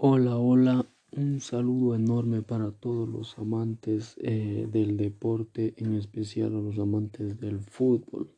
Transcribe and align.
Hola, 0.00 0.38
hola, 0.38 0.86
un 1.10 1.40
saludo 1.40 1.96
enorme 1.96 2.42
para 2.42 2.70
todos 2.70 3.08
los 3.08 3.36
amantes 3.36 4.14
eh, 4.18 4.68
del 4.70 4.96
deporte, 4.96 5.74
en 5.76 5.96
especial 5.96 6.54
a 6.54 6.60
los 6.60 6.78
amantes 6.78 7.40
del 7.40 7.58
fútbol. 7.58 8.30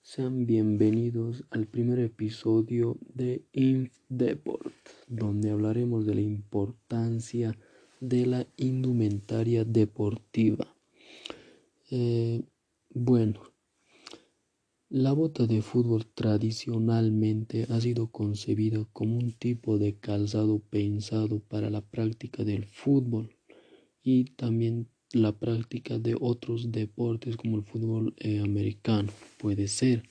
Sean 0.00 0.46
bienvenidos 0.46 1.42
al 1.50 1.66
primer 1.66 1.98
episodio 1.98 2.98
de 3.12 3.42
InfDeport, 3.52 4.72
donde 5.08 5.50
hablaremos 5.50 6.06
de 6.06 6.14
la 6.14 6.20
importancia 6.20 7.58
de 7.98 8.26
la 8.26 8.46
indumentaria 8.56 9.64
deportiva. 9.64 10.72
Eh, 11.90 12.44
bueno, 12.94 13.40
la 14.90 15.12
bota 15.12 15.46
de 15.46 15.62
fútbol 15.62 16.04
tradicionalmente 16.04 17.64
ha 17.70 17.80
sido 17.80 18.08
concebida 18.08 18.84
como 18.92 19.18
un 19.18 19.30
tipo 19.30 19.78
de 19.78 19.94
calzado 19.94 20.58
pensado 20.58 21.38
para 21.38 21.70
la 21.70 21.80
práctica 21.80 22.42
del 22.42 22.64
fútbol 22.64 23.36
y 24.02 24.24
también 24.32 24.88
la 25.12 25.30
práctica 25.30 26.00
de 26.00 26.16
otros 26.20 26.72
deportes 26.72 27.36
como 27.36 27.56
el 27.58 27.62
fútbol 27.62 28.14
eh, 28.16 28.40
americano. 28.40 29.12
Puede 29.38 29.68
ser 29.68 30.02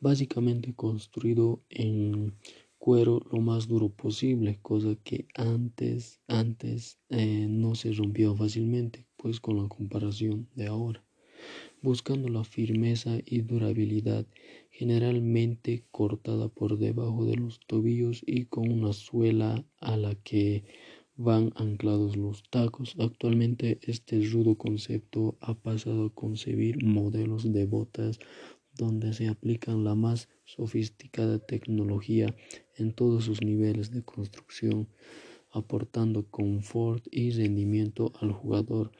básicamente 0.00 0.74
construido 0.74 1.62
en 1.70 2.34
cuero 2.76 3.22
lo 3.32 3.40
más 3.40 3.68
duro 3.68 3.88
posible, 3.88 4.58
cosa 4.60 4.96
que 5.02 5.28
antes, 5.34 6.20
antes 6.26 6.98
eh, 7.08 7.46
no 7.48 7.74
se 7.74 7.92
rompió 7.92 8.36
fácilmente, 8.36 9.06
pues 9.16 9.40
con 9.40 9.56
la 9.56 9.66
comparación 9.66 10.46
de 10.54 10.66
ahora 10.66 11.07
buscando 11.82 12.28
la 12.28 12.44
firmeza 12.44 13.18
y 13.24 13.42
durabilidad, 13.42 14.26
generalmente 14.70 15.84
cortada 15.90 16.48
por 16.48 16.78
debajo 16.78 17.24
de 17.24 17.36
los 17.36 17.60
tobillos 17.66 18.22
y 18.26 18.46
con 18.46 18.70
una 18.70 18.92
suela 18.92 19.64
a 19.80 19.96
la 19.96 20.14
que 20.14 20.64
van 21.16 21.52
anclados 21.56 22.16
los 22.16 22.44
tacos. 22.48 22.94
Actualmente 22.98 23.78
este 23.82 24.20
rudo 24.20 24.54
concepto 24.56 25.36
ha 25.40 25.54
pasado 25.54 26.06
a 26.06 26.14
concebir 26.14 26.84
modelos 26.84 27.52
de 27.52 27.66
botas 27.66 28.20
donde 28.76 29.12
se 29.12 29.26
aplican 29.26 29.82
la 29.82 29.96
más 29.96 30.28
sofisticada 30.44 31.40
tecnología 31.40 32.34
en 32.76 32.92
todos 32.92 33.24
sus 33.24 33.42
niveles 33.42 33.90
de 33.90 34.04
construcción, 34.04 34.88
aportando 35.50 36.26
confort 36.30 37.04
y 37.10 37.32
rendimiento 37.32 38.12
al 38.20 38.30
jugador 38.30 38.92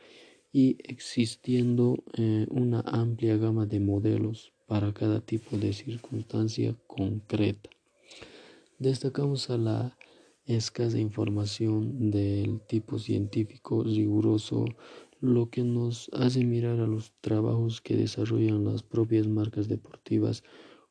y 0.53 0.79
existiendo 0.85 2.03
eh, 2.15 2.47
una 2.51 2.81
amplia 2.81 3.37
gama 3.37 3.67
de 3.67 3.81
modelos 3.81 4.53
para 4.67 4.93
cada 4.93 5.21
tipo 5.21 5.57
de 5.57 5.73
circunstancia 5.73 6.77
concreta. 6.87 7.71
Destacamos 8.79 9.51
a 9.51 9.59
la 9.59 9.97
escasa 10.47 10.99
información 10.99 12.11
del 12.11 12.61
tipo 12.67 12.99
científico 12.99 13.83
riguroso, 13.83 14.65
lo 15.21 15.51
que 15.51 15.63
nos 15.63 16.11
hace 16.13 16.45
mirar 16.45 16.81
a 16.81 16.87
los 16.87 17.12
trabajos 17.21 17.81
que 17.81 17.97
desarrollan 17.97 18.65
las 18.65 18.83
propias 18.83 19.27
marcas 19.27 19.69
deportivas 19.69 20.45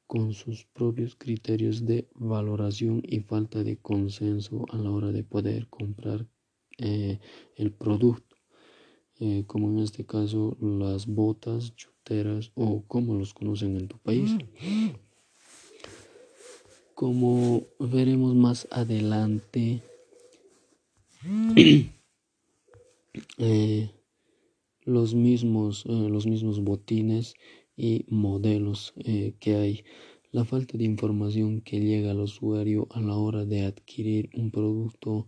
con 0.06 0.34
sus 0.34 0.66
propios 0.66 1.16
criterios 1.16 1.86
de 1.86 2.08
valoración 2.16 3.02
y 3.04 3.20
falta 3.22 3.64
de 3.64 3.78
consenso 3.78 4.66
a 4.72 4.78
la 4.78 4.92
hora 4.92 5.12
de 5.12 5.24
poder 5.24 5.68
comprar 5.68 6.26
eh, 6.78 7.20
el 7.56 7.72
producto. 7.72 8.27
Eh, 9.20 9.46
como 9.48 9.70
en 9.70 9.80
este 9.80 10.06
caso 10.06 10.56
las 10.62 11.08
botas, 11.08 11.76
chuteras 11.76 12.52
o 12.54 12.84
como 12.88 13.16
los 13.16 13.34
conocen 13.34 13.76
en 13.76 13.88
tu 13.88 13.98
país. 13.98 14.36
Como 16.94 17.64
veremos 17.80 18.36
más 18.36 18.68
adelante, 18.70 19.82
eh, 23.40 23.90
los, 24.84 25.16
mismos, 25.16 25.84
eh, 25.88 26.10
los 26.10 26.28
mismos 26.28 26.60
botines 26.60 27.34
y 27.76 28.06
modelos 28.10 28.94
que 29.40 29.56
hay. 29.56 29.84
La 30.32 30.46
falta 30.46 30.78
de 30.78 30.84
información 30.84 31.62
que 31.62 31.80
llega 31.80 32.12
al 32.12 32.20
usuario 32.20 32.88
a 32.92 33.02
la 33.02 33.16
hora 33.16 33.46
de 33.46 33.66
adquirir 33.66 34.30
un 34.36 34.52
producto 34.52 35.28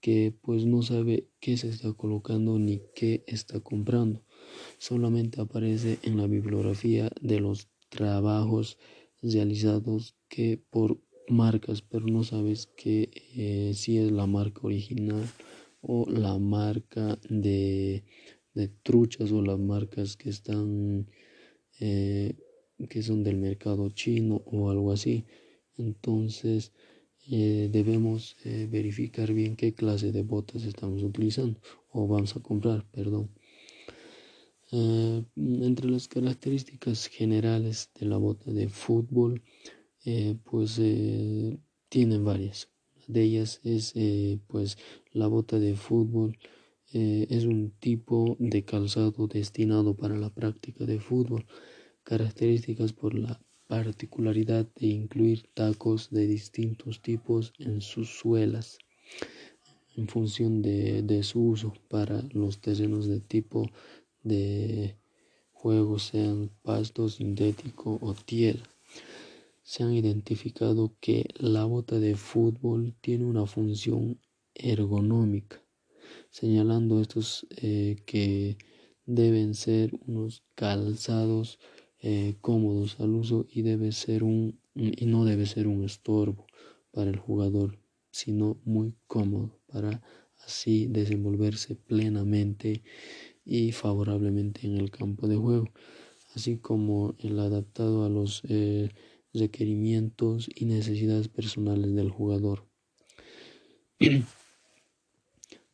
que 0.00 0.34
pues 0.42 0.64
no 0.64 0.82
sabe 0.82 1.28
qué 1.40 1.56
se 1.56 1.68
está 1.68 1.92
colocando 1.92 2.58
ni 2.58 2.82
qué 2.94 3.24
está 3.26 3.60
comprando. 3.60 4.22
Solamente 4.78 5.40
aparece 5.40 5.98
en 6.02 6.16
la 6.16 6.26
bibliografía 6.26 7.10
de 7.20 7.40
los 7.40 7.68
trabajos 7.88 8.78
realizados 9.22 10.16
que 10.28 10.62
por 10.70 11.00
marcas, 11.28 11.82
pero 11.82 12.06
no 12.06 12.24
sabes 12.24 12.66
que 12.76 13.10
eh, 13.34 13.72
si 13.74 13.98
es 13.98 14.10
la 14.10 14.26
marca 14.26 14.60
original 14.62 15.24
o 15.80 16.08
la 16.08 16.38
marca 16.38 17.18
de, 17.28 18.04
de 18.54 18.68
truchas 18.68 19.32
o 19.32 19.42
las 19.42 19.58
marcas 19.58 20.16
que 20.16 20.30
están 20.30 21.08
eh, 21.80 22.34
que 22.88 23.02
son 23.02 23.24
del 23.24 23.36
mercado 23.36 23.90
chino 23.90 24.42
o 24.46 24.70
algo 24.70 24.92
así. 24.92 25.26
Entonces, 25.76 26.72
eh, 27.30 27.68
debemos 27.70 28.36
eh, 28.44 28.66
verificar 28.70 29.32
bien 29.34 29.54
qué 29.54 29.74
clase 29.74 30.12
de 30.12 30.22
botas 30.22 30.64
estamos 30.64 31.02
utilizando 31.02 31.60
o 31.92 32.06
vamos 32.08 32.34
a 32.36 32.40
comprar, 32.40 32.86
perdón. 32.90 33.30
Eh, 34.72 35.22
entre 35.36 35.90
las 35.90 36.08
características 36.08 37.06
generales 37.06 37.90
de 37.98 38.06
la 38.06 38.16
bota 38.16 38.50
de 38.50 38.68
fútbol, 38.68 39.42
pues 40.44 40.80
tienen 41.90 42.24
varias. 42.24 42.70
De 43.06 43.22
ellas 43.24 43.60
es 43.62 43.92
pues 44.46 44.78
la 45.12 45.26
bota 45.26 45.58
de 45.58 45.74
fútbol 45.74 46.38
es 46.92 47.44
un 47.44 47.72
tipo 47.78 48.36
de 48.38 48.64
calzado 48.64 49.26
destinado 49.26 49.94
para 49.94 50.16
la 50.16 50.30
práctica 50.30 50.86
de 50.86 50.98
fútbol, 50.98 51.44
características 52.04 52.94
por 52.94 53.12
la 53.14 53.38
particularidad 53.68 54.66
de 54.74 54.88
incluir 54.88 55.48
tacos 55.54 56.10
de 56.10 56.26
distintos 56.26 57.00
tipos 57.00 57.52
en 57.58 57.80
sus 57.80 58.08
suelas 58.08 58.78
en 59.98 60.06
función 60.06 60.62
de, 60.62 61.22
su 61.24 61.40
uso 61.40 61.74
para 61.88 62.22
los 62.32 62.60
terrenos 62.60 63.06
de 63.06 63.20
tipo 63.20 63.68
de 64.22 64.96
juego 65.52 65.98
sean 65.98 66.50
pasto 66.62 67.08
sintético 67.08 67.98
o 68.00 68.14
tierra. 68.14 68.62
Se 69.64 69.82
han 69.82 69.92
identificado 69.92 70.94
que 71.00 71.26
la 71.38 71.64
bota 71.64 71.98
de 71.98 72.14
fútbol 72.14 72.94
tiene 73.00 73.24
una 73.24 73.46
función 73.46 74.20
ergonómica, 74.54 75.60
señalando 76.30 77.00
estos 77.00 77.46
eh, 77.56 77.96
que 78.06 78.56
deben 79.04 79.54
ser 79.54 79.98
unos 80.06 80.44
calzados 80.54 81.58
eh, 82.00 82.36
cómodos 82.40 83.00
al 83.00 83.14
uso 83.14 83.46
y 83.50 83.62
debe 83.62 83.92
ser 83.92 84.22
un 84.22 84.58
y 84.74 85.06
no 85.06 85.24
debe 85.24 85.46
ser 85.46 85.66
un 85.66 85.84
estorbo 85.84 86.46
para 86.92 87.10
el 87.10 87.18
jugador, 87.18 87.78
sino 88.10 88.60
muy 88.64 88.94
cómodo 89.06 89.58
para 89.66 90.02
así 90.44 90.86
desenvolverse 90.86 91.74
plenamente 91.74 92.82
y 93.44 93.72
favorablemente 93.72 94.66
en 94.66 94.76
el 94.76 94.90
campo 94.90 95.26
de 95.26 95.36
juego, 95.36 95.68
así 96.34 96.58
como 96.58 97.16
el 97.18 97.38
adaptado 97.40 98.04
a 98.04 98.08
los 98.08 98.42
eh, 98.48 98.90
requerimientos 99.34 100.48
y 100.54 100.66
necesidades 100.66 101.28
personales 101.28 101.94
del 101.94 102.10
jugador. 102.10 102.66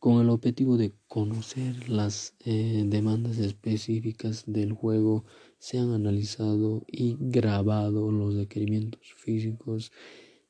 con 0.05 0.21
el 0.21 0.29
objetivo 0.29 0.77
de 0.77 0.93
conocer 1.07 1.89
las 1.89 2.35
eh, 2.45 2.83
demandas 2.85 3.39
específicas 3.39 4.43
del 4.45 4.71
juego, 4.71 5.25
se 5.59 5.77
han 5.79 5.91
analizado 5.91 6.83
y 6.87 7.17
grabado 7.19 8.11
los 8.11 8.35
requerimientos 8.35 9.13
físicos 9.15 9.91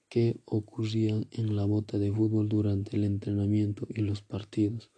que 0.10 0.38
ocurrían 0.46 1.28
en 1.32 1.56
la 1.56 1.66
bota 1.66 1.98
de 1.98 2.12
fútbol 2.12 2.50
durante 2.50 2.96
el 2.96 3.04
entrenamiento 3.04 3.88
y 3.94 4.02
los 4.02 4.22
partidos. 4.22 4.90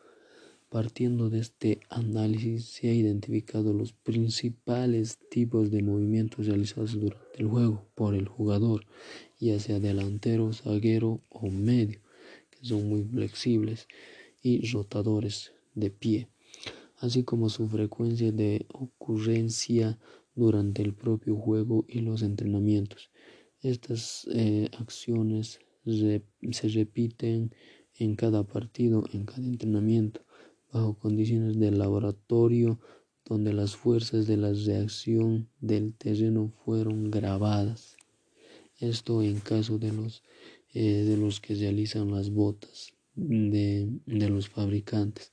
Partiendo 0.70 1.30
de 1.30 1.40
este 1.40 1.80
análisis 1.90 2.66
se 2.66 2.90
han 2.90 2.96
identificado 2.96 3.74
los 3.74 3.94
principales 3.94 5.18
tipos 5.30 5.72
de 5.72 5.82
movimientos 5.82 6.46
realizados 6.46 6.94
durante 6.94 7.38
el 7.38 7.48
juego 7.48 7.88
por 7.96 8.16
el 8.16 8.28
jugador, 8.28 8.86
ya 9.40 9.60
sea 9.60 9.80
delantero, 9.80 10.52
zaguero 10.52 11.22
o 11.30 11.50
medio, 11.50 12.02
que 12.50 12.66
son 12.66 12.90
muy 12.90 13.04
flexibles 13.04 13.88
y 14.44 14.70
rotadores 14.70 15.54
de 15.74 15.90
pie, 15.90 16.28
así 16.98 17.24
como 17.24 17.50
su 17.50 17.68
frecuencia 17.68 18.32
de 18.32 18.66
ocurrencia 18.74 20.00
durante 20.36 20.82
el 20.82 20.94
propio 20.94 21.36
juego 21.36 21.86
y 21.88 22.00
los 22.00 22.22
entrenamientos. 22.22 23.10
Estas 23.62 24.28
eh, 24.32 24.70
acciones 24.78 25.60
se 25.86 26.68
repiten 26.70 27.54
en 27.96 28.16
cada 28.16 28.44
partido, 28.44 29.04
en 29.14 29.26
cada 29.26 29.46
entrenamiento, 29.46 30.22
bajo 30.72 30.98
condiciones 30.98 31.60
de 31.60 31.72
laboratorio 31.72 32.80
donde 33.26 33.54
las 33.54 33.76
fuerzas 33.76 34.28
de 34.28 34.38
la 34.38 34.54
reacción 34.54 35.50
del 35.60 35.94
terreno 35.94 36.54
fueron 36.64 37.12
grabadas. 37.12 37.98
Esto 38.80 39.22
en 39.22 39.40
caso 39.40 39.80
de 39.80 39.92
los 39.92 40.24
eh, 40.74 41.04
de 41.04 41.18
los 41.18 41.40
que 41.40 41.56
realizan 41.56 42.12
las 42.12 42.30
botas 42.30 42.97
de, 43.18 43.90
los 44.06 44.48
fabricantes. 44.48 45.32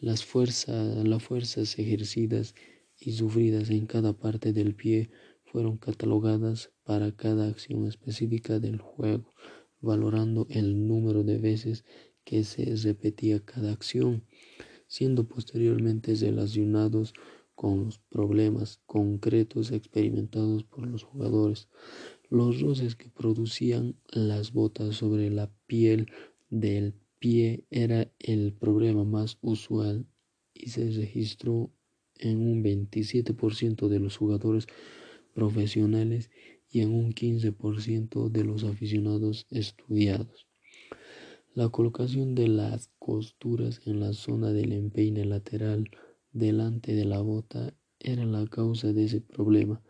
Las 0.00 0.24
fuerzas, 0.24 1.06
las 1.06 1.22
fuerzas 1.22 1.78
ejercidas 1.78 2.54
y 2.98 3.12
sufridas 3.12 3.70
en 3.70 3.86
cada 3.86 4.14
parte 4.14 4.52
del 4.52 4.74
pie 4.74 5.10
fueron 5.44 5.76
catalogadas 5.76 6.72
para 6.84 7.12
cada 7.12 7.48
acción 7.48 7.86
específica 7.86 8.58
del 8.58 8.78
juego, 8.78 9.34
valorando 9.80 10.46
el 10.50 10.86
número 10.86 11.22
de 11.22 11.38
veces 11.38 11.84
que 12.24 12.42
se 12.42 12.74
repetía 12.76 13.44
cada 13.44 13.72
acción, 13.72 14.24
siendo 14.88 15.28
posteriormente 15.28 16.14
relacionados 16.14 17.12
con 17.54 17.84
los 17.84 17.98
problemas 17.98 18.80
concretos 18.86 19.72
experimentados 19.72 20.64
por 20.64 20.86
los 20.86 21.04
jugadores. 21.04 21.68
Los 22.28 22.60
roces 22.60 22.96
que 22.96 23.08
producían 23.08 23.96
las 24.10 24.52
botas 24.52 24.96
sobre 24.96 25.30
la 25.30 25.50
piel 25.66 26.10
del 26.50 26.94
era 27.70 28.10
el 28.18 28.52
problema 28.52 29.04
más 29.04 29.38
usual 29.40 30.06
y 30.54 30.70
se 30.70 30.90
registró 30.90 31.70
en 32.18 32.38
un 32.38 32.62
27% 32.62 33.88
de 33.88 34.00
los 34.00 34.16
jugadores 34.16 34.66
profesionales 35.34 36.30
y 36.70 36.80
en 36.80 36.92
un 36.92 37.12
15% 37.12 38.30
de 38.30 38.44
los 38.44 38.64
aficionados 38.64 39.46
estudiados. 39.50 40.46
La 41.54 41.68
colocación 41.70 42.34
de 42.34 42.48
las 42.48 42.90
costuras 42.98 43.80
en 43.86 44.00
la 44.00 44.12
zona 44.12 44.52
del 44.52 44.72
empeine 44.72 45.24
lateral 45.24 45.90
delante 46.32 46.94
de 46.94 47.04
la 47.04 47.20
bota 47.20 47.74
era 47.98 48.24
la 48.24 48.46
causa 48.46 48.92
de 48.92 49.04
ese 49.04 49.20
problema, 49.20 49.82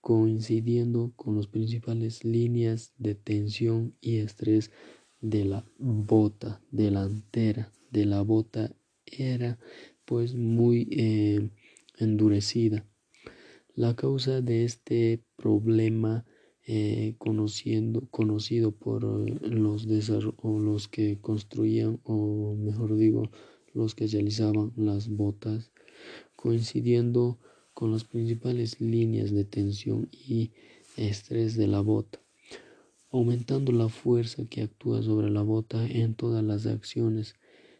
coincidiendo 0.00 1.12
con 1.16 1.36
las 1.36 1.46
principales 1.46 2.24
líneas 2.24 2.94
de 2.98 3.14
tensión 3.14 3.94
y 4.00 4.16
estrés 4.16 4.70
de 5.24 5.46
la 5.46 5.64
bota 5.78 6.60
delantera 6.70 7.72
de 7.90 8.04
la 8.04 8.20
bota 8.20 8.70
era 9.06 9.58
pues 10.04 10.34
muy 10.34 10.86
eh, 10.90 11.48
endurecida. 11.98 12.84
La 13.74 13.96
causa 13.96 14.42
de 14.42 14.64
este 14.64 15.24
problema 15.36 16.26
eh, 16.66 17.14
conociendo, 17.18 18.06
conocido 18.10 18.72
por 18.72 19.02
los, 19.02 19.86
o 20.42 20.58
los 20.58 20.88
que 20.88 21.18
construían 21.20 22.00
o 22.04 22.54
mejor 22.56 22.96
digo 22.96 23.30
los 23.72 23.94
que 23.94 24.06
realizaban 24.06 24.72
las 24.76 25.08
botas 25.08 25.70
coincidiendo 26.36 27.38
con 27.72 27.92
las 27.92 28.04
principales 28.04 28.80
líneas 28.80 29.32
de 29.32 29.44
tensión 29.44 30.08
y 30.12 30.52
estrés 30.96 31.56
de 31.56 31.66
la 31.66 31.80
bota, 31.80 32.20
aumentando 33.14 33.70
la 33.70 33.88
fuerza 33.88 34.44
que 34.50 34.62
actúa 34.62 35.00
sobre 35.00 35.30
la 35.30 35.42
bota 35.42 35.86
en 35.86 36.16
todas 36.16 36.42
las 36.42 36.66
acciones. 36.66 37.36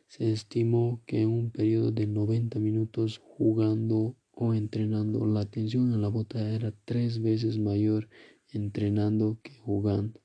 Se 0.07 0.31
estimó 0.31 1.03
que 1.07 1.23
en 1.23 1.29
un 1.29 1.51
periodo 1.51 1.91
de 1.91 2.07
90 2.07 2.61
minutos 2.61 3.21
jugando 3.25 4.15
o 4.31 4.55
entrenando, 4.55 5.27
la 5.27 5.45
tensión 5.45 5.93
en 5.93 6.03
la 6.03 6.07
bota 6.07 6.49
era 6.49 6.73
tres 6.85 7.21
veces 7.21 7.59
mayor 7.59 8.09
entrenando 8.53 9.41
que 9.43 9.57
jugando. 9.59 10.21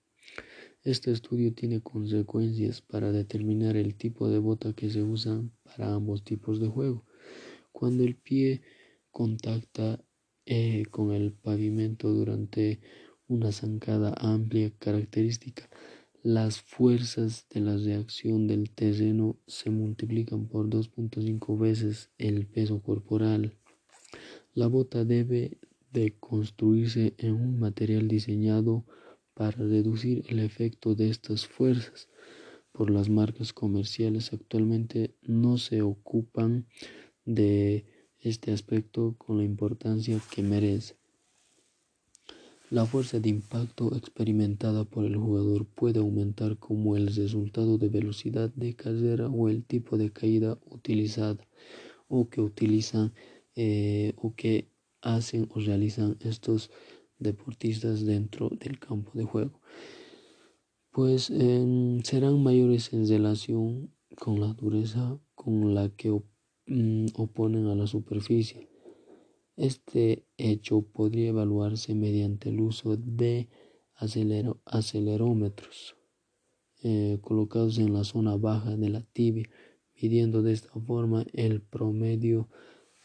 Este 0.83 1.11
estudio 1.11 1.55
tiene 1.55 1.81
consecuencias 1.81 2.83
para 2.83 3.11
determinar 3.11 3.77
el 3.77 3.95
tipo 3.95 4.29
de 4.29 4.37
bota 4.37 4.73
que 4.73 4.91
se 4.91 5.01
usa 5.01 5.43
para 5.63 5.91
ambos 5.91 6.23
tipos 6.23 6.59
de 6.59 6.67
juego. 6.67 7.03
Cuando 7.71 8.03
el 8.03 8.15
pie 8.15 8.61
contacta 9.09 10.03
eh, 10.45 10.83
con 10.91 11.13
el 11.13 11.33
pavimento 11.33 12.09
durante 12.09 12.79
una 13.29 13.51
zancada 13.51 14.13
amplia 14.17 14.71
característica, 14.79 15.69
las 16.23 16.61
fuerzas 16.61 17.45
de 17.49 17.61
la 17.61 17.77
reacción 17.77 18.47
del 18.47 18.71
terreno 18.71 19.37
se 19.47 19.69
multiplican 19.69 20.47
por 20.47 20.67
2.5 20.67 21.57
veces 21.57 22.09
el 22.17 22.45
peso 22.47 22.81
corporal. 22.81 23.53
La 24.53 24.67
bota 24.67 25.05
debe 25.05 25.59
de 25.93 26.15
construirse 26.19 27.13
en 27.17 27.35
un 27.35 27.59
material 27.59 28.07
diseñado 28.07 28.83
para 29.33 29.51
reducir 29.51 30.25
el 30.27 30.39
efecto 30.39 30.95
de 30.95 31.09
estas 31.09 31.45
fuerzas. 31.45 32.09
Por 32.71 32.89
las 32.89 33.09
marcas 33.09 33.53
comerciales 33.53 34.33
actualmente 34.33 35.15
no 35.21 35.57
se 35.57 35.81
ocupan 35.81 36.67
de 37.25 37.85
este 38.19 38.51
aspecto 38.51 39.15
con 39.17 39.37
la 39.37 39.43
importancia 39.43 40.19
que 40.33 40.41
merece. 40.41 40.98
La 42.69 42.85
fuerza 42.85 43.19
de 43.19 43.29
impacto 43.29 43.95
experimentada 43.95 44.85
por 44.85 45.05
el 45.05 45.17
jugador 45.17 45.65
puede 45.65 45.99
aumentar 45.99 46.57
como 46.57 46.95
el 46.95 47.13
resultado 47.15 47.77
de 47.77 47.89
velocidad 47.89 48.49
de 48.55 48.75
carrera 48.75 49.27
o 49.27 49.49
el 49.49 49.63
tipo 49.63 49.97
de 49.97 50.11
caída 50.11 50.59
utilizada 50.65 51.47
o 52.07 52.29
que 52.29 52.41
utilizan 52.41 53.13
eh, 53.55 54.13
o 54.17 54.35
que 54.35 54.69
hacen 55.01 55.49
o 55.53 55.59
realizan 55.59 56.17
estos 56.21 56.69
deportistas 57.17 58.05
dentro 58.05 58.49
del 58.49 58.79
campo 58.79 59.11
de 59.15 59.23
juego. 59.23 59.59
Pues 60.91 61.29
em, 61.29 62.01
serán 62.03 62.41
mayores 62.43 62.93
en 62.93 63.07
relación 63.07 63.93
con 64.15 64.39
la 64.39 64.53
dureza 64.53 65.19
con 65.35 65.73
la 65.73 65.89
que 65.89 66.11
Mm, 66.69 67.07
oponen 67.15 67.65
a 67.65 67.73
la 67.73 67.87
superficie. 67.87 68.69
Este 69.59 70.23
hecho 70.37 70.83
podría 70.83 71.27
evaluarse 71.27 71.93
mediante 71.93 72.47
el 72.47 72.61
uso 72.61 72.95
de 72.95 73.49
acelerómetros 74.63 75.97
eh, 76.81 77.19
colocados 77.21 77.77
en 77.77 77.91
la 77.91 78.05
zona 78.05 78.37
baja 78.37 78.77
de 78.77 78.87
la 78.87 79.01
tibia, 79.01 79.49
midiendo 80.01 80.43
de 80.43 80.53
esta 80.53 80.71
forma 80.79 81.25
el 81.33 81.61
promedio 81.61 82.47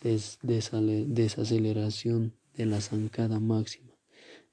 de 0.01 0.21
desaceleración 1.09 2.35
de 2.55 2.67
la 2.67 2.81
zancada 2.81 3.41
máxima. 3.41 3.91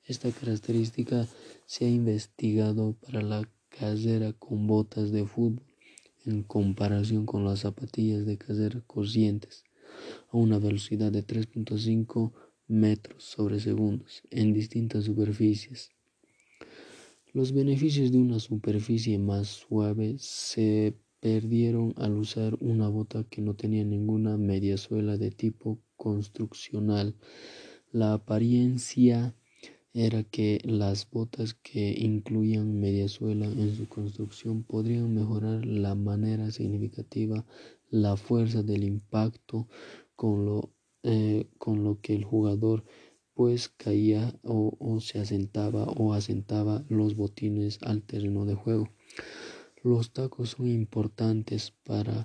Esta 0.04 0.32
característica 0.32 1.28
se 1.68 1.86
ha 1.86 1.88
investigado 1.88 2.94
para 2.94 3.22
la 3.22 3.48
carrera 3.70 4.34
con 4.34 4.66
botas 4.66 5.12
de 5.12 5.28
fútbol 5.28 5.62
en 6.26 6.42
comparación 6.42 7.28
con 7.28 7.46
las 7.46 7.60
zapatillas 7.60 8.26
de 8.26 8.40
carrera 8.40 8.82
corrientes 8.88 9.66
a 10.30 10.38
una 10.38 10.60
velocidad 10.60 11.12
de 11.12 11.26
3.5 11.26 12.32
metros 12.68 13.24
sobre 13.24 13.60
segundos 13.60 14.24
en 14.32 14.54
distintas 14.54 15.06
superficies. 15.06 15.92
Los 17.34 17.54
beneficios 17.54 18.12
de 18.12 18.18
una 18.18 18.40
superficie 18.40 19.18
más 19.18 19.48
suave 19.48 20.16
se 20.20 20.96
perdieron 21.22 21.94
al 21.98 22.18
usar 22.18 22.58
una 22.60 22.90
bota 22.90 23.24
que 23.24 23.42
no 23.42 23.54
tenía 23.54 23.86
ninguna 23.86 24.38
mediasuela 24.38 25.18
de 25.18 25.32
tipo 25.32 25.80
construccional. 25.96 27.16
La 27.92 28.14
apariencia 28.14 29.36
era 29.94 30.24
que 30.24 30.60
las 30.64 31.10
botas 31.10 31.54
que 31.54 31.94
incluían 31.98 32.80
mediasuela 32.80 33.46
en 33.46 33.76
su 33.76 33.88
construcción 33.88 34.64
podrían 34.64 35.14
mejorar 35.14 35.66
la 35.66 35.96
manera 35.96 36.50
significativa 36.52 37.46
la 37.92 38.18
fuerza 38.18 38.64
del 38.64 38.84
impacto 38.84 39.68
con 40.16 40.46
lo, 40.46 40.74
eh, 41.04 41.50
con 41.58 41.84
lo 41.84 42.00
que 42.02 42.16
el 42.16 42.24
jugador 42.24 42.84
pues 43.34 43.70
caía 43.70 44.34
o, 44.44 45.00
se 45.00 45.20
asentaba 45.20 45.84
o 45.84 46.14
asentaba 46.14 46.86
los 46.90 47.16
botines 47.16 47.80
al 47.82 48.04
terreno 48.04 48.46
de 48.46 48.56
juego. 48.56 48.90
Los 49.84 50.14
tacos 50.14 50.52
son 50.52 50.68
importantes 50.68 51.72
para 51.84 52.24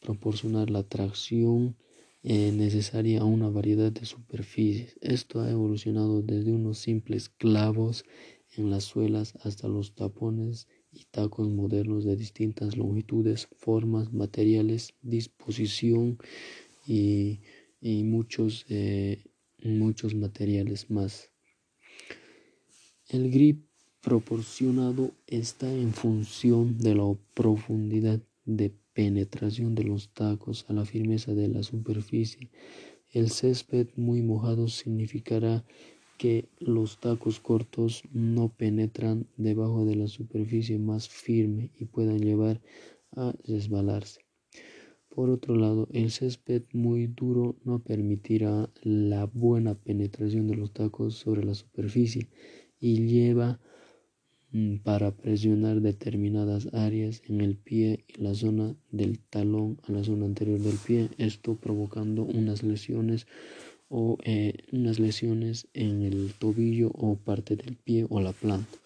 proporcionar 0.00 0.70
la 0.70 0.82
tracción 0.82 1.76
eh, 2.22 2.52
necesaria 2.52 3.20
a 3.20 3.24
una 3.24 3.50
variedad 3.50 3.92
de 3.92 4.06
superficies. 4.06 4.96
Esto 5.00 5.40
ha 5.40 5.50
evolucionado 5.50 6.22
desde 6.22 6.52
unos 6.52 6.78
simples 6.78 7.28
clavos 7.28 8.04
en 8.56 8.70
las 8.70 8.84
suelas 8.84 9.34
hasta 9.42 9.68
los 9.68 9.94
tapones 9.94 10.66
y 10.94 11.04
tacos 11.10 11.48
modernos 11.48 12.04
de 12.04 12.16
distintas 12.16 12.76
longitudes, 12.76 13.48
formas, 13.56 14.12
materiales, 14.12 14.94
disposición 15.02 16.18
y, 16.86 17.40
muchos, 17.82 18.64
eh, 18.68 19.24
muchos 19.62 20.14
materiales 20.14 20.90
más. 20.90 21.30
El 23.08 23.30
grip 23.30 23.64
proporcionado 24.00 25.12
está 25.26 25.72
en 25.72 25.92
función 25.92 26.78
de 26.78 26.94
la 26.94 27.14
profundidad 27.34 28.20
de 28.44 28.72
penetración 28.92 29.74
de 29.74 29.84
los 29.84 30.08
tacos 30.10 30.64
a 30.68 30.72
la 30.72 30.84
firmeza 30.84 31.34
de 31.34 31.48
la 31.48 31.62
superficie. 31.62 32.50
El 33.12 33.30
césped 33.30 33.88
muy 33.96 34.22
mojado 34.22 34.68
significará 34.68 35.64
que 36.18 36.48
los 36.58 36.98
tacos 36.98 37.40
cortos 37.40 38.02
no 38.12 38.48
penetran 38.48 39.26
debajo 39.36 39.84
de 39.84 39.96
la 39.96 40.08
superficie 40.08 40.78
más 40.78 41.08
firme 41.08 41.70
y 41.78 41.86
puedan 41.86 42.20
llevar 42.20 42.60
a 43.16 43.34
resbalarse. 43.44 44.20
Por 45.14 45.30
otro 45.30 45.54
lado, 45.54 45.86
el 45.92 46.10
césped 46.10 46.62
muy 46.72 47.06
duro 47.06 47.54
no 47.64 47.78
permitirá 47.78 48.68
la 48.82 49.26
buena 49.26 49.76
penetración 49.76 50.48
de 50.48 50.56
los 50.56 50.72
tacos 50.72 51.14
sobre 51.14 51.44
la 51.44 51.54
superficie 51.54 52.26
y 52.80 53.06
lleva 53.06 53.60
mm, 54.50 54.78
para 54.78 55.12
presionar 55.12 55.80
determinadas 55.80 56.68
áreas 56.74 57.22
en 57.28 57.42
el 57.42 57.56
pie 57.56 58.04
y 58.08 58.22
la 58.22 58.34
zona 58.34 58.74
del 58.90 59.20
talón 59.20 59.78
a 59.86 59.92
la 59.92 60.02
zona 60.02 60.26
anterior 60.26 60.58
del 60.58 60.78
pie, 60.78 61.10
esto 61.16 61.54
provocando 61.54 62.24
unas 62.24 62.64
lesiones 62.64 63.28
o 63.88 64.18
eh, 64.24 64.54
unas 64.72 64.98
lesiones 64.98 65.68
en 65.74 66.02
el 66.02 66.32
tobillo 66.38 66.90
o 66.94 67.16
parte 67.16 67.56
del 67.56 67.76
pie 67.76 68.06
o 68.08 68.20
la 68.20 68.32
planta. 68.32 68.78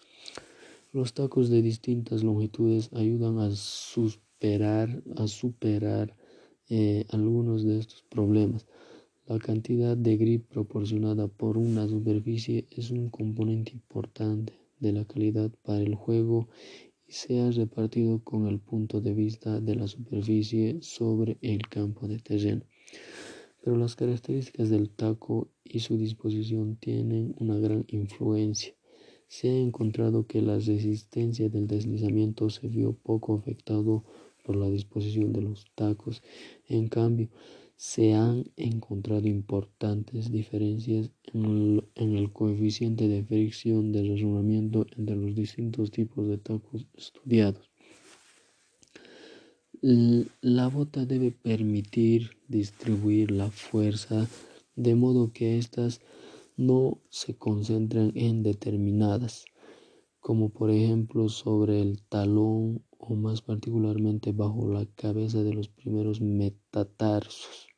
Los 0.91 1.13
tacos 1.13 1.49
de 1.49 1.61
distintas 1.61 2.23
longitudes 2.23 2.89
ayudan 2.93 3.39
a 3.39 3.51
superar, 3.51 5.03
a 5.17 5.27
superar 5.27 6.15
eh, 6.69 7.05
algunos 7.09 7.63
de 7.63 7.79
estos 7.79 8.03
problemas. 8.03 8.65
La 9.27 9.37
cantidad 9.37 9.95
de 9.95 10.17
grip 10.17 10.47
proporcionada 10.47 11.27
por 11.27 11.57
una 11.57 11.87
superficie 11.87 12.67
es 12.71 12.89
un 12.89 13.09
componente 13.09 13.71
importante 13.73 14.53
de 14.79 14.91
la 14.91 15.05
calidad 15.05 15.51
para 15.61 15.81
el 15.81 15.93
juego 15.93 16.47
y 17.07 17.13
se 17.13 17.39
ha 17.39 17.51
repartido 17.51 18.23
con 18.23 18.47
el 18.47 18.59
punto 18.59 19.01
de 19.01 19.13
vista 19.13 19.59
de 19.59 19.75
la 19.75 19.87
superficie 19.87 20.79
sobre 20.81 21.37
el 21.41 21.67
campo 21.69 22.07
de 22.07 22.17
terreno. 22.17 22.63
Pero 23.61 23.77
las 23.77 23.95
características 23.95 24.69
del 24.69 24.89
taco 24.89 25.49
y 25.63 25.79
su 25.79 25.97
disposición 25.97 26.77
tienen 26.77 27.35
una 27.39 27.57
gran 27.57 27.85
influencia. 27.87 28.73
Se 29.27 29.49
ha 29.49 29.57
encontrado 29.57 30.25
que 30.25 30.41
la 30.41 30.55
resistencia 30.55 31.49
del 31.49 31.67
deslizamiento 31.67 32.49
se 32.49 32.67
vio 32.67 32.93
poco 32.93 33.35
afectado 33.35 34.03
por 34.43 34.55
la 34.55 34.69
disposición 34.69 35.33
de 35.33 35.41
los 35.41 35.65
tacos. 35.75 36.23
En 36.67 36.87
cambio, 36.87 37.29
se 37.75 38.13
han 38.13 38.43
encontrado 38.57 39.27
importantes 39.27 40.31
diferencias 40.31 41.11
en 41.33 41.81
el, 41.95 42.33
coeficiente 42.33 43.07
de 43.07 43.23
fricción 43.23 43.93
de 43.93 44.03
razonamiento 44.03 44.85
entre 44.97 45.15
los 45.15 45.33
distintos 45.33 45.89
tipos 45.89 46.27
de 46.27 46.37
tacos 46.37 46.87
estudiados. 46.97 47.68
La 49.81 50.67
bota 50.67 51.05
debe 51.05 51.31
permitir 51.31 52.31
distribuir 52.49 53.31
la 53.31 53.49
fuerza 53.49 54.27
de 54.75 54.93
modo 54.93 55.31
que 55.31 55.57
éstas 55.57 56.01
no 56.57 56.99
se 57.09 57.37
concentren 57.37 58.11
en 58.15 58.43
determinadas, 58.43 59.45
como 60.19 60.49
por 60.49 60.69
ejemplo 60.69 61.29
sobre 61.29 61.81
el 61.81 62.01
talón 62.01 62.83
o 62.97 63.15
más 63.15 63.41
particularmente 63.41 64.33
bajo 64.33 64.69
la 64.69 64.85
cabeza 64.85 65.43
de 65.43 65.53
los 65.53 65.69
primeros 65.69 66.19
metatarsos. 66.19 67.69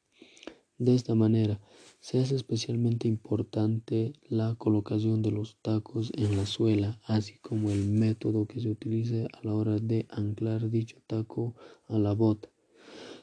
De 0.79 0.95
esta 0.95 1.13
manera, 1.13 1.61
se 2.01 2.17
hace 2.17 2.35
especialmente 2.35 3.07
importante 3.07 4.13
la 4.27 4.55
colocación 4.55 5.21
de 5.21 5.29
los 5.29 5.57
tacos 5.61 6.11
en 6.15 6.35
la 6.35 6.47
suela, 6.47 6.99
así 7.05 7.37
como 7.37 7.69
el 7.69 7.87
método 7.89 8.47
que 8.47 8.59
se 8.59 8.71
utilice 8.71 9.27
a 9.31 9.39
la 9.43 9.53
hora 9.53 9.77
de 9.77 10.07
anclar 10.09 10.71
dicho 10.71 10.97
taco 11.05 11.53
a 11.87 11.99
la 11.99 12.13
bota. 12.13 12.49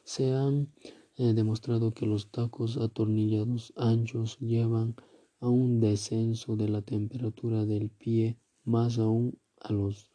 Se 0.05 0.33
han 0.33 0.69
eh, 1.17 1.33
demostrado 1.35 1.93
que 1.93 2.07
los 2.07 2.31
tacos 2.31 2.77
atornillados 2.77 3.73
anchos 3.77 4.39
llevan 4.39 4.95
a 5.41 5.49
un 5.49 5.81
descenso 5.81 6.55
de 6.55 6.69
la 6.69 6.83
temperatura 6.83 7.67
del 7.67 7.91
pie, 7.91 8.39
más 8.63 9.01
aún 9.01 9.37
a 9.61 9.73
los 9.73 10.09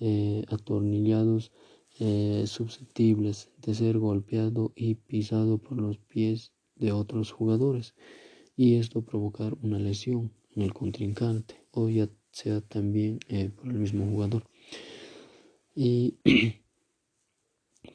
eh, 0.00 0.44
atornillados 0.48 1.52
eh, 2.00 2.42
susceptibles 2.48 3.52
de 3.58 3.72
ser 3.72 4.00
golpeado 4.00 4.72
y 4.74 4.96
pisado 4.96 5.58
por 5.58 5.80
los 5.80 5.98
pies 5.98 6.52
de 6.80 6.92
otros 6.92 7.30
jugadores 7.30 7.94
y 8.56 8.76
esto 8.76 9.02
provocar 9.02 9.56
una 9.62 9.78
lesión 9.78 10.32
en 10.56 10.62
el 10.62 10.74
contrincante 10.74 11.62
o 11.70 11.88
ya 11.88 12.08
sea 12.32 12.60
también 12.60 13.20
eh, 13.28 13.50
por 13.50 13.68
el 13.68 13.78
mismo 13.78 14.06
jugador. 14.06 14.44
Y 15.74 16.16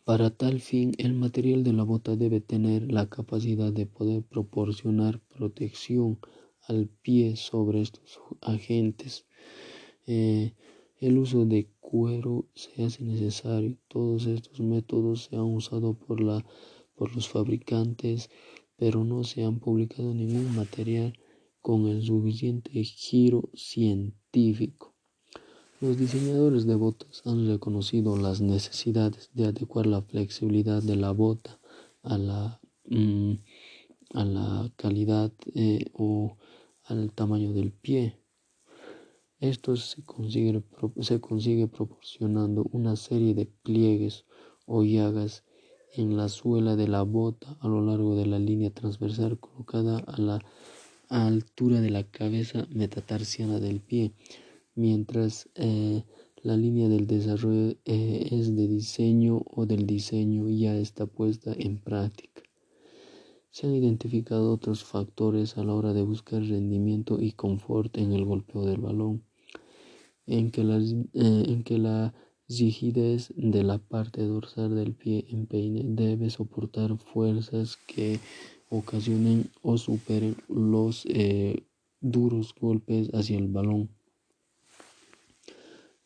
para 0.05 0.29
tal 0.29 0.61
fin 0.61 0.93
el 0.97 1.13
material 1.13 1.63
de 1.63 1.73
la 1.73 1.83
bota 1.83 2.15
debe 2.15 2.41
tener 2.41 2.91
la 2.91 3.09
capacidad 3.09 3.71
de 3.71 3.85
poder 3.85 4.23
proporcionar 4.23 5.19
protección 5.19 6.19
al 6.67 6.87
pie 6.87 7.35
sobre 7.35 7.81
estos 7.81 8.19
agentes. 8.41 9.25
Eh, 10.07 10.53
el 10.99 11.17
uso 11.17 11.45
de 11.45 11.69
cuero 11.79 12.47
se 12.55 12.83
hace 12.83 13.03
necesario. 13.03 13.77
Todos 13.87 14.25
estos 14.25 14.59
métodos 14.59 15.25
se 15.25 15.35
han 15.35 15.43
usado 15.43 15.93
por, 15.93 16.21
la, 16.21 16.45
por 16.95 17.13
los 17.15 17.29
fabricantes 17.29 18.29
pero 18.77 19.03
no 19.03 19.23
se 19.23 19.43
han 19.43 19.59
publicado 19.59 20.13
ningún 20.13 20.55
material 20.55 21.17
con 21.61 21.87
el 21.87 22.03
suficiente 22.03 22.71
giro 22.83 23.49
científico. 23.53 24.93
Los 25.81 25.97
diseñadores 25.97 26.65
de 26.65 26.75
botas 26.75 27.21
han 27.25 27.47
reconocido 27.47 28.17
las 28.17 28.41
necesidades 28.41 29.29
de 29.33 29.45
adecuar 29.45 29.87
la 29.87 30.01
flexibilidad 30.01 30.81
de 30.81 30.95
la 30.95 31.11
bota 31.11 31.59
a 32.03 32.17
la, 32.17 32.61
mm, 32.85 33.33
a 34.13 34.25
la 34.25 34.71
calidad 34.75 35.33
eh, 35.53 35.85
o 35.93 36.37
al 36.83 37.11
tamaño 37.11 37.51
del 37.53 37.71
pie. 37.71 38.19
Esto 39.39 39.75
se 39.75 40.03
consigue, 40.03 40.63
se 41.01 41.19
consigue 41.19 41.67
proporcionando 41.67 42.65
una 42.71 42.95
serie 42.95 43.33
de 43.33 43.47
pliegues 43.47 44.25
o 44.65 44.83
llagas 44.83 45.43
en 45.97 46.17
la 46.17 46.29
suela 46.29 46.75
de 46.75 46.87
la 46.87 47.03
bota 47.03 47.57
a 47.59 47.67
lo 47.67 47.81
largo 47.81 48.15
de 48.15 48.25
la 48.25 48.39
línea 48.39 48.69
transversal 48.69 49.39
colocada 49.39 49.99
a 49.99 50.19
la 50.19 50.39
altura 51.09 51.81
de 51.81 51.89
la 51.89 52.03
cabeza 52.03 52.67
metatarsiana 52.71 53.59
del 53.59 53.79
pie, 53.79 54.13
mientras 54.75 55.49
eh, 55.55 56.03
la 56.43 56.57
línea 56.57 56.89
del 56.89 57.07
desarrollo 57.07 57.75
eh, 57.85 58.27
es 58.31 58.55
de 58.55 58.67
diseño 58.67 59.41
o 59.45 59.65
del 59.65 59.85
diseño 59.85 60.49
ya 60.49 60.77
está 60.77 61.05
puesta 61.05 61.53
en 61.57 61.79
práctica. 61.79 62.41
Se 63.49 63.67
han 63.67 63.75
identificado 63.75 64.51
otros 64.51 64.83
factores 64.83 65.57
a 65.57 65.63
la 65.63 65.73
hora 65.73 65.93
de 65.93 66.03
buscar 66.03 66.41
rendimiento 66.41 67.21
y 67.21 67.31
confort 67.31 67.97
en 67.97 68.11
el 68.11 68.25
golpeo 68.25 68.65
del 68.65 68.81
balón, 68.81 69.23
en 70.27 70.51
que, 70.51 70.61
eh, 70.61 71.43
en 71.47 71.63
que 71.63 71.77
la 71.77 72.13
rigidez 72.47 73.33
de 73.35 73.63
la 73.63 73.79
parte 73.79 74.21
dorsal 74.21 74.75
del 74.75 74.93
pie 74.93 75.25
en 75.29 75.47
peine 75.47 75.81
debe 75.83 76.29
soportar 76.29 76.97
fuerzas 76.97 77.77
que 77.87 78.19
ocasionen 78.69 79.49
o 79.61 79.77
superen 79.77 80.35
los 80.47 81.05
eh, 81.07 81.63
duros 82.01 82.53
golpes 82.59 83.09
hacia 83.13 83.37
el 83.37 83.47
balón. 83.47 83.89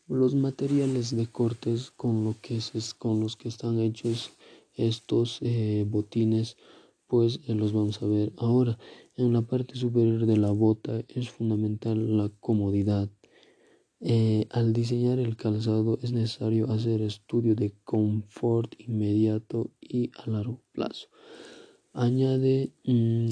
Los 0.08 0.34
materiales 0.34 1.16
de 1.16 1.28
cortes 1.28 1.92
con, 1.92 2.34
que 2.36 2.60
con 2.98 3.20
los 3.20 3.36
que 3.36 3.50
están 3.50 3.80
hechos 3.80 4.32
estos 4.74 5.40
eh, 5.42 5.86
botines, 5.88 6.58
pues 7.06 7.42
eh, 7.48 7.54
los 7.54 7.74
vamos 7.74 8.02
a 8.02 8.08
ver 8.08 8.32
ahora. 8.38 8.80
En 9.16 9.34
la 9.34 9.42
parte 9.42 9.76
superior 9.76 10.26
de 10.26 10.38
la 10.38 10.52
bota 10.52 11.04
es 11.10 11.30
fundamental 11.30 12.18
la 12.18 12.30
comodidad 12.40 13.10
eh, 14.02 14.48
al 14.52 14.72
diseñar 14.72 15.20
el 15.20 15.36
calzado 15.36 16.00
es 16.02 16.14
necesario 16.14 16.72
hacer 16.72 17.02
estudio 17.02 17.54
de 17.56 17.74
confort 17.84 18.74
inmediato 18.80 19.72
y 19.82 20.12
a 20.18 20.30
largo 20.30 20.62
plazo. 20.72 21.10
Mm, 21.94 23.30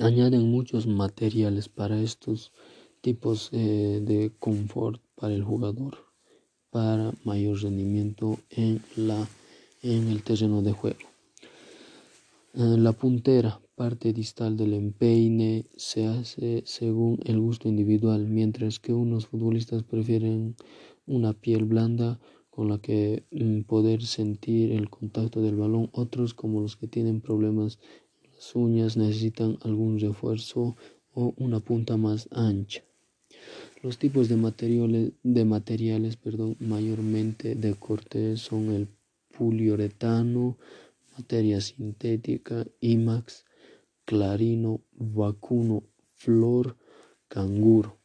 añaden 0.00 0.50
muchos 0.50 0.86
materiales 0.86 1.68
para 1.68 2.00
estos 2.00 2.52
tipos 3.00 3.48
eh, 3.52 4.00
de 4.02 4.32
confort 4.38 5.02
para 5.16 5.34
el 5.34 5.42
jugador 5.42 6.12
para 6.70 7.12
mayor 7.24 7.60
rendimiento 7.62 8.38
en, 8.50 8.82
la, 8.96 9.28
en 9.82 10.08
el 10.08 10.22
terreno 10.22 10.62
de 10.62 10.72
juego. 10.72 11.00
Eh, 12.54 12.76
la 12.78 12.92
puntera 12.92 13.60
parte 13.82 14.12
distal 14.12 14.56
del 14.56 14.74
empeine 14.74 15.66
se 15.74 16.06
hace 16.06 16.62
según 16.64 17.18
el 17.24 17.40
gusto 17.40 17.68
individual, 17.68 18.28
mientras 18.28 18.78
que 18.78 18.92
unos 18.92 19.26
futbolistas 19.26 19.82
prefieren 19.82 20.54
una 21.04 21.32
piel 21.32 21.64
blanda 21.64 22.20
con 22.48 22.68
la 22.68 22.78
que 22.78 23.24
mm, 23.32 23.62
poder 23.62 24.04
sentir 24.04 24.70
el 24.70 24.88
contacto 24.88 25.42
del 25.42 25.56
balón. 25.56 25.90
Otros, 25.90 26.32
como 26.32 26.60
los 26.60 26.76
que 26.76 26.86
tienen 26.86 27.20
problemas 27.20 27.80
en 28.22 28.30
las 28.30 28.54
uñas, 28.54 28.96
necesitan 28.96 29.58
algún 29.62 29.98
refuerzo 29.98 30.76
o 31.12 31.34
una 31.36 31.58
punta 31.58 31.96
más 31.96 32.28
ancha. 32.30 32.84
Los 33.82 33.98
tipos 33.98 34.28
de 34.28 34.36
materiales, 34.36 36.18
mayormente 36.60 37.56
de 37.56 37.74
corte 37.74 38.36
son 38.36 38.70
el 38.70 38.86
poliuretano, 39.36 40.56
materia 41.18 41.60
sintética, 41.60 42.64
IMAX, 42.80 43.44
clarino, 44.12 44.82
vacuno, 44.92 45.84
flor, 46.12 46.76
canguro. 47.28 47.96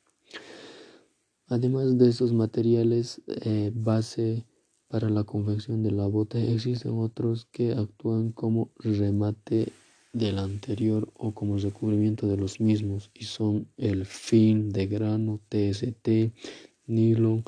Además 1.47 1.97
de 1.97 2.07
estos 2.07 2.31
materiales 2.31 3.21
eh, 3.27 3.73
base 3.75 4.45
para 4.87 5.09
la 5.09 5.25
confección 5.25 5.83
de 5.83 5.91
la 5.91 6.07
bota, 6.07 6.39
existen 6.39 6.93
otros 6.97 7.49
que 7.51 7.73
actúan 7.73 8.31
como 8.31 8.71
remate 8.77 9.73
del 10.13 10.39
anterior 10.39 11.11
o 11.13 11.33
como 11.33 11.57
recubrimiento 11.57 12.25
de 12.25 12.37
los 12.37 12.61
mismos 12.61 13.11
y 13.13 13.25
son 13.25 13.67
el 13.75 14.05
film 14.05 14.69
de 14.69 14.87
grano, 14.87 15.41
TST, 15.49 16.31
nylon, 16.85 17.43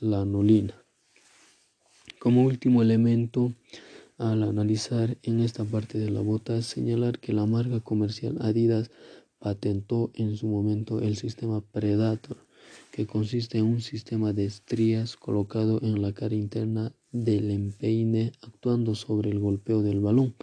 lanolina. 0.00 0.74
Como 2.18 2.44
último 2.44 2.82
elemento, 2.82 3.54
al 4.22 4.44
analizar 4.44 5.18
en 5.24 5.40
esta 5.40 5.64
parte 5.64 5.98
de 5.98 6.08
la 6.08 6.20
bota, 6.20 6.62
señalar 6.62 7.18
que 7.18 7.32
la 7.32 7.44
marca 7.44 7.80
comercial 7.80 8.38
Adidas 8.40 8.92
patentó 9.40 10.12
en 10.14 10.36
su 10.36 10.46
momento 10.46 11.00
el 11.00 11.16
sistema 11.16 11.60
Predator, 11.60 12.36
que 12.92 13.04
consiste 13.04 13.58
en 13.58 13.64
un 13.64 13.80
sistema 13.80 14.32
de 14.32 14.44
estrías 14.44 15.16
colocado 15.16 15.80
en 15.82 16.00
la 16.00 16.12
cara 16.12 16.36
interna 16.36 16.92
del 17.10 17.50
empeine 17.50 18.30
actuando 18.42 18.94
sobre 18.94 19.30
el 19.30 19.40
golpeo 19.40 19.82
del 19.82 19.98
balón 19.98 20.34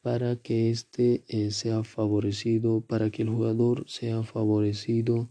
para 0.00 0.36
que 0.36 0.70
este 0.70 1.22
eh, 1.28 1.50
sea 1.50 1.84
favorecido, 1.84 2.80
para 2.80 3.10
que 3.10 3.22
el 3.22 3.28
jugador 3.28 3.84
sea 3.88 4.22
favorecido 4.22 5.28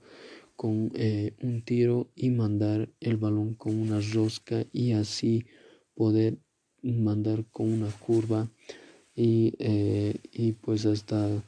con 0.55 0.91
eh, 0.93 1.33
un 1.41 1.63
tiro 1.63 2.11
y 2.15 2.29
mandar 2.29 2.89
el 2.99 3.17
balón 3.17 3.55
con 3.55 3.75
una 3.75 3.99
rosca 4.13 4.65
y 4.71 4.91
así 4.91 5.45
poder 5.95 6.37
mandar 6.81 7.45
con 7.51 7.71
una 7.71 7.91
curva 7.91 8.49
y, 9.15 9.53
eh, 9.59 10.15
y 10.31 10.53
pues 10.53 10.85
hasta 10.85 11.43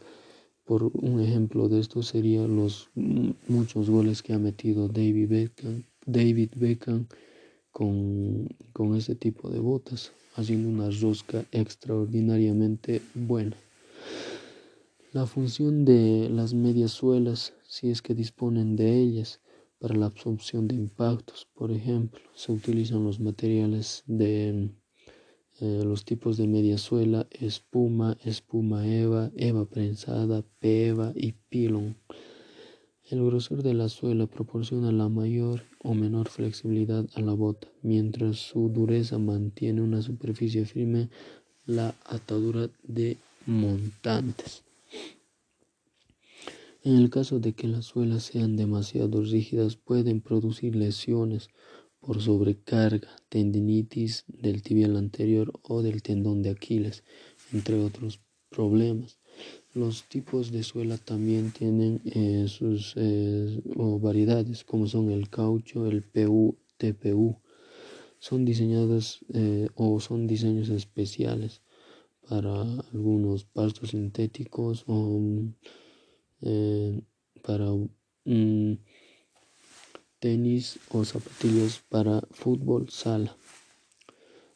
por 0.65 0.83
un 0.83 1.19
ejemplo 1.19 1.67
de 1.69 1.79
esto 1.79 2.03
serían 2.03 2.55
los 2.55 2.89
muchos 2.95 3.89
goles 3.89 4.21
que 4.21 4.33
ha 4.33 4.39
metido 4.39 4.87
David 4.87 5.29
Beckham, 5.29 5.83
David 6.05 6.51
Beckham 6.55 7.07
con, 7.71 8.47
con 8.71 8.95
ese 8.95 9.15
tipo 9.15 9.49
de 9.49 9.59
botas, 9.59 10.11
haciendo 10.35 10.69
una 10.69 10.89
rosca 10.89 11.43
extraordinariamente 11.51 13.01
buena. 13.13 13.57
La 15.11 15.25
función 15.25 15.85
de 15.85 16.29
las 16.29 16.53
medias 16.53 16.91
suelas, 16.91 17.53
si 17.67 17.89
es 17.89 18.01
que 18.01 18.15
disponen 18.15 18.75
de 18.75 18.97
ellas, 18.99 19.41
para 19.79 19.95
la 19.95 20.05
absorción 20.05 20.67
de 20.67 20.75
impactos, 20.75 21.47
por 21.53 21.71
ejemplo, 21.71 22.21
se 22.33 22.51
utilizan 22.51 23.03
los 23.03 23.19
materiales 23.19 24.03
de 24.07 24.69
eh, 25.59 25.83
los 25.85 26.03
tipos 26.03 26.37
de 26.37 26.47
media 26.47 26.77
suela, 26.77 27.27
espuma, 27.31 28.17
espuma 28.23 28.87
eva, 28.87 29.31
eva 29.35 29.65
prensada, 29.65 30.43
peva 30.59 31.13
y 31.15 31.33
pilon. 31.49 31.95
El 33.09 33.23
grosor 33.23 33.61
de 33.61 33.73
la 33.73 33.89
suela 33.89 34.25
proporciona 34.25 34.91
la 34.91 35.09
mayor 35.09 35.61
o 35.83 35.93
menor 35.93 36.29
flexibilidad 36.29 37.05
a 37.13 37.21
la 37.21 37.33
bota, 37.33 37.67
mientras 37.81 38.37
su 38.37 38.69
dureza 38.69 39.19
mantiene 39.19 39.81
una 39.81 40.01
superficie 40.01 40.65
firme 40.65 41.09
la 41.65 41.95
atadura 42.05 42.69
de 42.83 43.17
montantes. 43.45 44.63
En 46.83 46.95
el 46.97 47.09
caso 47.09 47.39
de 47.39 47.53
que 47.53 47.67
las 47.67 47.85
suelas 47.85 48.23
sean 48.23 48.57
demasiado 48.57 49.21
rígidas, 49.21 49.77
pueden 49.77 50.19
producir 50.19 50.75
lesiones 50.75 51.49
por 52.05 52.21
sobrecarga, 52.21 53.09
tendinitis 53.29 54.25
del 54.27 54.61
tibial 54.61 54.97
anterior 54.97 55.53
o 55.63 55.81
del 55.81 56.01
tendón 56.01 56.41
de 56.43 56.49
Aquiles, 56.49 57.03
entre 57.53 57.75
otros 57.79 58.19
problemas. 58.49 59.19
Los 59.73 60.03
tipos 60.03 60.51
de 60.51 60.63
suela 60.63 60.97
también 60.97 61.51
tienen 61.51 62.01
eh, 62.05 62.45
sus 62.47 62.93
eh, 62.97 63.61
variedades, 64.01 64.63
como 64.63 64.85
son 64.87 65.11
el 65.11 65.29
caucho, 65.29 65.87
el 65.87 66.03
PU, 66.03 66.57
TPU. 66.77 67.39
Son 68.19 68.45
diseñados 68.45 69.25
eh, 69.33 69.69
o 69.75 69.99
son 69.99 70.27
diseños 70.27 70.69
especiales 70.69 71.61
para 72.29 72.61
algunos 72.93 73.45
pastos 73.45 73.89
sintéticos 73.91 74.83
o 74.87 75.19
para 77.41 77.71
mm, 78.25 78.73
tenis 80.23 80.79
o 80.95 81.03
zapatillas 81.03 81.83
para 81.91 82.15
fútbol 82.31 82.87
sala. 82.89 83.35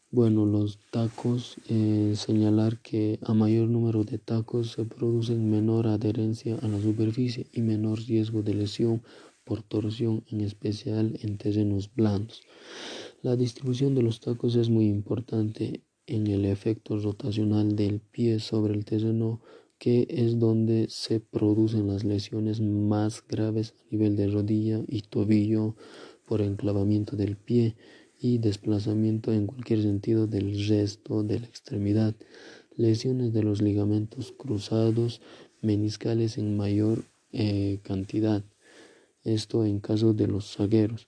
Bueno, 0.10 0.46
los 0.46 0.80
tacos, 0.96 1.58
eh, 1.68 2.14
señalar 2.16 2.80
que 2.88 3.20
a 3.22 3.34
mayor 3.34 3.68
número 3.68 4.06
de 4.06 4.18
tacos 4.18 4.72
se 4.72 4.86
producen 4.86 5.52
menor 5.52 5.88
adherencia 5.88 6.56
a 6.64 6.70
la 6.70 6.80
superficie 6.80 7.48
y 7.52 7.62
menor 7.64 8.00
riesgo 8.00 8.44
de 8.44 8.54
lesión 8.54 9.04
por 9.44 9.62
torsión, 9.62 10.24
en 10.32 10.40
especial 10.40 11.20
en 11.22 11.38
terrenos 11.38 11.94
blandos. 11.94 12.44
La 13.22 13.36
distribución 13.36 13.94
de 13.94 14.04
los 14.04 14.22
tacos 14.22 14.56
es 14.56 14.70
muy 14.70 14.86
importante 14.86 15.84
en 16.06 16.28
el 16.28 16.46
efecto 16.46 16.98
rotacional 16.98 17.76
del 17.76 18.00
pie 18.00 18.40
sobre 18.40 18.74
el 18.74 18.86
terreno 18.86 19.42
que 19.78 20.08
es 20.10 20.40
donde 20.40 20.88
se 20.90 21.20
producen 21.20 21.88
las 21.88 22.04
lesiones 22.04 22.62
más 22.62 23.24
graves 23.28 23.74
a 23.80 23.92
nivel 23.92 24.16
de 24.16 24.28
rodilla 24.28 24.82
y 24.88 25.02
tobillo 25.02 25.76
por 26.26 26.42
enclavamiento 26.42 27.16
del 27.16 27.38
pie 27.38 27.76
y 28.20 28.40
desplazamiento 28.40 29.32
en 29.32 29.46
cualquier 29.46 29.82
sentido 29.82 30.28
del 30.28 30.68
resto 30.68 31.24
de 31.24 31.40
la 31.40 31.46
extremidad, 31.46 32.16
lesiones 32.76 33.34
de 33.34 33.44
los 33.44 33.62
ligamentos 33.62 34.34
cruzados 34.36 35.22
meniscales 35.62 36.38
en 36.38 36.58
mayor 36.58 37.04
eh, 37.32 37.80
cantidad, 37.84 38.44
esto 39.24 39.66
en 39.66 39.80
caso 39.80 40.14
de 40.14 40.28
los 40.28 40.56
zagueros. 40.56 41.08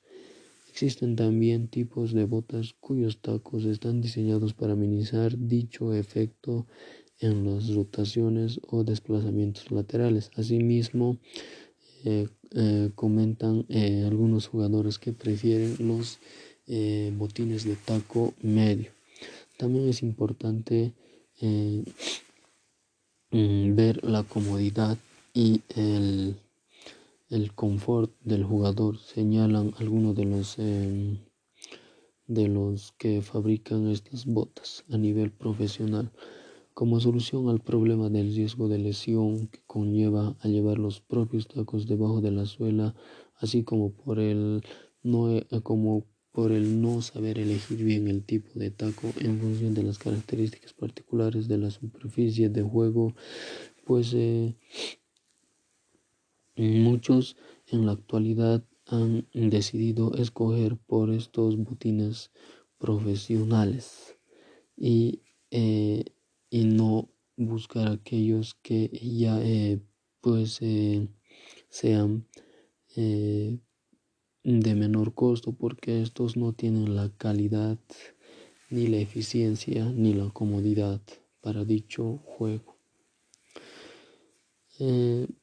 Existen 0.70 1.16
también 1.16 1.68
tipos 1.68 2.14
de 2.14 2.26
botas 2.26 2.74
cuyos 2.80 3.20
tacos 3.20 3.66
están 3.66 4.02
diseñados 4.02 4.54
para 4.54 4.76
minimizar 4.76 5.38
dicho 5.38 5.94
efecto 5.94 6.68
en 7.20 7.46
las 7.46 7.74
rotaciones 7.74 8.60
o 8.68 8.84
desplazamientos 8.84 9.72
laterales. 9.72 10.32
Asimismo, 10.36 11.18
eh, 12.06 12.28
eh, 12.52 12.92
comentan 12.96 13.66
eh, 13.70 14.06
algunos 14.08 14.48
jugadores 14.48 14.98
que 15.00 15.14
prefieren 15.14 15.76
los 15.80 16.20
botines 17.18 17.64
de 17.64 17.76
taco 17.76 18.36
medio. 18.44 18.92
También 19.58 19.90
es 19.90 20.04
importante 20.04 20.94
mm, 21.42 21.82
ver 23.76 24.04
la 24.04 24.22
comodidad 24.22 24.96
y 25.34 25.62
el, 25.76 26.36
el 27.32 27.54
confort 27.54 28.12
del 28.24 28.44
jugador. 28.44 29.00
Señalan 29.00 29.74
algunos 29.80 30.16
de 30.16 30.26
los 30.26 30.58
de 32.30 32.48
los 32.48 32.94
que 33.00 33.24
fabrican 33.24 33.88
estas 33.90 34.26
botas 34.28 34.84
a 34.92 34.98
nivel 34.98 35.32
profesional. 35.32 36.12
Como 36.80 37.02
solución 37.02 37.50
al 37.50 37.60
problema 37.60 38.10
del 38.10 38.34
riesgo 38.34 38.70
de 38.70 38.78
lesión 38.78 39.50
que 39.50 39.60
conlleva 39.68 40.38
a 40.40 40.48
llevar 40.48 40.78
los 40.78 41.02
propios 41.02 41.46
tacos 41.46 41.88
debajo 41.88 42.22
de 42.22 42.32
la 42.32 42.46
suela, 42.46 42.96
así 43.36 43.66
como 43.66 43.92
por 43.92 44.18
el 44.18 44.64
no, 45.04 45.30
eh, 45.30 45.46
como 45.62 46.06
por 46.32 46.54
el 46.54 46.82
no 46.82 47.02
saber 47.02 47.38
elegir 47.38 47.84
bien 47.84 48.08
el 48.08 48.24
tipo 48.24 48.58
de 48.58 48.72
taco 48.72 49.12
en 49.20 49.42
función 49.42 49.74
de 49.74 49.84
las 49.84 49.98
características 49.98 50.72
particulares 50.72 51.50
de 51.50 51.58
la 51.58 51.70
superficie 51.70 52.48
de 52.48 52.62
juego, 52.62 53.14
pues 53.84 54.14
eh, 54.14 54.56
muchos 56.56 57.36
en 57.68 57.88
la 57.88 57.92
actualidad 57.92 58.64
han 58.86 59.28
decidido 59.34 60.14
escoger 60.16 60.78
por 60.78 61.12
estos 61.12 61.58
botines 61.58 62.32
profesionales. 62.78 64.16
Y 64.78 65.24
eh, 65.52 66.06
y 66.50 66.66
no 66.66 67.10
buscar 67.38 67.88
aquellos 67.88 68.56
que 68.62 68.90
ya 68.90 69.42
eh, 69.42 69.80
pues 70.22 70.60
eh, 70.62 71.08
sean 71.70 72.26
eh, 72.96 73.58
de 74.44 74.76
menor 74.76 75.14
costo 75.14 75.54
porque 75.54 76.02
estos 76.02 76.36
no 76.36 76.54
tienen 76.54 76.96
la 76.96 77.10
calidad 77.18 77.78
ni 78.70 78.88
la 78.88 78.98
eficiencia 78.98 79.86
ni 79.86 80.14
la 80.14 80.30
comodidad 80.32 81.02
para 81.42 81.64
dicho 81.66 82.20
juego. 82.26 82.78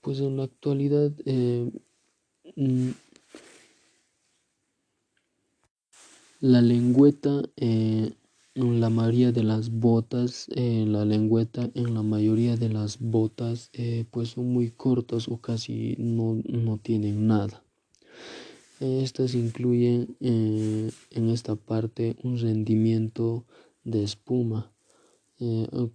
Pues 0.01 0.21
en 0.21 0.39
la 0.39 0.45
actualidad 0.45 1.13
mm, 2.57 2.91
la 6.41 6.63
lengüeta 6.63 7.43
la 8.57 8.89
mayoría 8.89 9.33
de 9.33 9.43
las 9.43 9.69
botas, 9.71 10.47
eh, 10.57 10.87
la 10.89 11.05
lengüeta 11.05 11.71
en 11.75 11.93
la 11.93 12.03
mayoría 12.03 12.57
de 12.57 12.71
las 12.71 12.99
botas 12.99 13.69
eh, 13.75 14.07
pues 14.11 14.31
son 14.31 14.51
muy 14.51 14.71
cortas 14.71 15.29
o 15.29 15.37
casi 15.43 15.95
no, 15.99 16.41
no 16.49 16.79
tienen 16.79 17.27
nada. 17.27 17.63
Estas 18.81 19.35
incluyen 19.35 20.17
eh, 20.21 20.91
en 21.11 21.29
esta 21.29 21.55
parte 21.55 22.17
un 22.23 22.39
rendimiento 22.39 23.45
de 23.85 24.03
espuma 24.03 24.73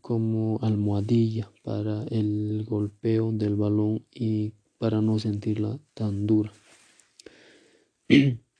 como 0.01 0.59
almohadilla 0.61 1.51
para 1.63 2.03
el 2.11 2.63
golpeo 2.69 3.31
del 3.31 3.55
balón 3.55 4.05
y 4.13 4.53
para 4.77 5.01
no 5.01 5.17
sentirla 5.17 5.79
tan 5.95 6.27
dura. 6.27 6.53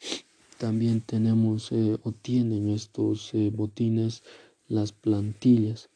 También 0.61 1.01
tenemos 1.01 1.71
eh, 1.71 1.97
o 2.03 2.11
tienen 2.11 2.69
estos 2.69 3.33
eh, 3.33 3.49
botines 3.51 4.21
las 4.67 4.91
plantillas 4.91 5.89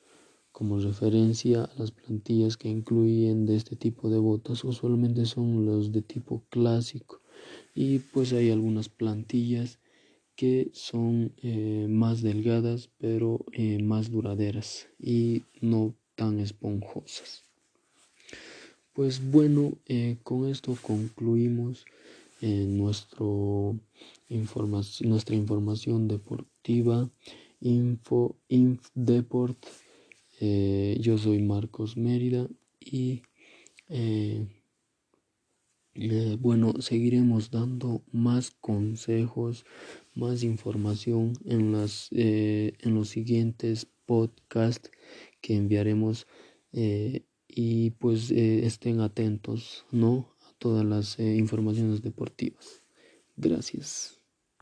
como 0.51 0.80
referencia 0.80 1.69
las 1.78 1.91
plantillas 1.91 2.58
que 2.58 2.67
incluyen 2.69 3.45
de 3.45 3.58
este 3.58 3.75
tipo 3.75 4.10
de 4.10 4.17
botas 4.17 4.63
usualmente 4.63 5.28
son 5.28 5.67
los 5.67 5.91
de 5.91 6.01
tipo 6.01 6.41
clásico 6.49 7.21
y 7.75 7.99
pues 7.99 8.34
hay 8.34 8.49
algunas 8.49 8.89
plantillas 8.89 9.78
que 10.36 10.71
son 10.73 11.36
eh, 11.43 11.86
más 11.88 12.23
delgadas 12.23 12.89
pero 12.97 13.45
más 13.84 14.10
duraderas 14.10 14.88
y 14.97 15.43
no 15.62 15.93
tan 16.15 16.39
esponjosas. 16.39 17.43
Pues 18.93 19.30
bueno, 19.30 19.78
con 20.23 20.49
esto 20.49 20.75
concluimos 20.82 21.86
nuestro 22.67 23.79
nuestra 24.29 25.36
información 25.36 26.08
deportiva, 26.08 27.10
info, 27.62 28.36
inf 28.49 28.89
deport. 28.93 29.58
yo 30.39 31.17
soy 31.17 31.39
Marcos 31.41 31.97
Mérida 31.97 32.47
y 32.79 33.21
bueno, 36.39 36.73
seguiremos 36.79 37.51
dando 37.51 38.03
más 38.12 38.51
consejos, 38.51 39.65
más 40.13 40.43
información 40.43 41.34
en, 41.45 41.71
las, 41.71 42.10
eh, 42.12 42.73
en 42.79 42.95
los 42.95 43.10
siguientes 43.10 43.88
podcasts 44.05 44.91
que 45.41 45.55
enviaremos 45.55 46.27
eh, 46.73 47.25
y 47.47 47.91
pues 47.91 48.29
eh, 48.31 48.65
estén 48.65 48.99
atentos, 48.99 49.86
¿no? 49.91 50.34
Todas 50.57 50.85
las 50.85 51.19
informaciones 51.19 52.01
deportivas. 52.01 52.83
Gracias. 53.35 54.24